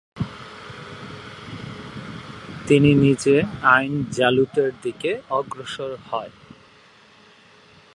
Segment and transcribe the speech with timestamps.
[2.67, 3.35] তিনি নিজে
[3.75, 6.33] আইন জালুতের দিকে অগ্রসর হয়।